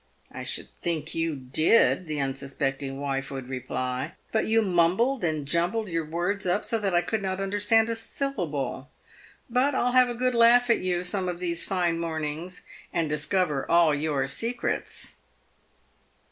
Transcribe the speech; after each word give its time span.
"I 0.31 0.41
should 0.41 0.67
think 0.69 1.13
you 1.13 1.35
did," 1.35 2.07
the 2.07 2.17
unsus 2.17 2.57
pecting 2.57 2.97
wife 2.99 3.29
would 3.29 3.47
reply; 3.47 4.13
"but 4.31 4.47
you 4.47 4.63
mumbled 4.63 5.23
and 5.23 5.45
jumbled 5.45 5.89
your 5.89 6.03
words 6.07 6.47
up 6.47 6.65
so 6.65 6.79
that 6.79 6.95
I 6.95 7.01
could 7.03 7.21
not 7.21 7.39
understand 7.39 7.87
a 7.87 7.95
syllable. 7.95 8.89
But 9.47 9.75
I'll 9.75 9.91
have 9.91 10.09
a 10.09 10.15
good 10.15 10.33
laugh 10.33 10.71
at 10.71 10.79
you 10.79 11.03
some 11.03 11.29
of 11.29 11.39
these 11.39 11.67
fine 11.67 11.99
mornings 11.99 12.63
and 12.91 13.09
discover 13.09 13.69
all 13.69 13.93
your 13.93 14.25
secrets." 14.25 15.17